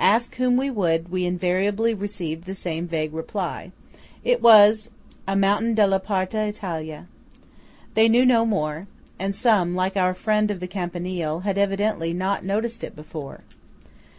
[0.00, 4.88] Ask whom we would, we invariably received the same vague reply–it was
[5.28, 7.06] a, mountain "della parte d'Italia."
[7.92, 8.86] They knew no more;
[9.18, 13.42] and some, like our friend of the Campanile, had evidently "not noticed it before."